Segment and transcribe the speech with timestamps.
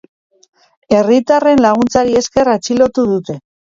[0.95, 3.37] Herritarren laguntzari esker atxilotu dute.